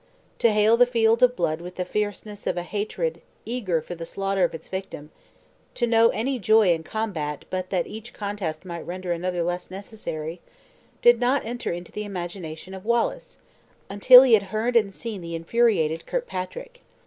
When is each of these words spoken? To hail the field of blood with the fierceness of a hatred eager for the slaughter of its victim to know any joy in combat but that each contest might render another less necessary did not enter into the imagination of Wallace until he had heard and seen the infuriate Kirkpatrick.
To 0.39 0.49
hail 0.51 0.77
the 0.77 0.87
field 0.87 1.21
of 1.21 1.35
blood 1.35 1.61
with 1.61 1.75
the 1.75 1.85
fierceness 1.85 2.47
of 2.47 2.57
a 2.57 2.63
hatred 2.63 3.21
eager 3.45 3.81
for 3.83 3.93
the 3.93 4.03
slaughter 4.03 4.43
of 4.43 4.55
its 4.55 4.67
victim 4.67 5.11
to 5.75 5.85
know 5.85 6.09
any 6.09 6.39
joy 6.39 6.73
in 6.73 6.81
combat 6.81 7.45
but 7.51 7.69
that 7.69 7.85
each 7.85 8.11
contest 8.11 8.65
might 8.65 8.81
render 8.81 9.11
another 9.11 9.43
less 9.43 9.69
necessary 9.69 10.41
did 11.03 11.19
not 11.19 11.45
enter 11.45 11.71
into 11.71 11.91
the 11.91 12.03
imagination 12.03 12.73
of 12.73 12.83
Wallace 12.83 13.37
until 13.91 14.23
he 14.23 14.33
had 14.33 14.41
heard 14.49 14.75
and 14.75 14.91
seen 14.91 15.21
the 15.21 15.35
infuriate 15.35 16.07
Kirkpatrick. 16.07 16.81